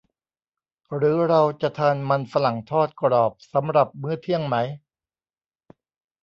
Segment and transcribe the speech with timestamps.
[0.95, 4.55] หรือเราจะทานมันฝรั่งทอดกรอบสำหรับมื้อเที่ยงไหม?